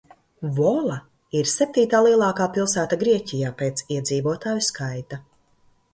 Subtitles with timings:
[0.59, 0.95] Vola
[1.41, 5.25] ir septītā lielākā pilsēta Grieķijā pēc iedzīvotāju skaita.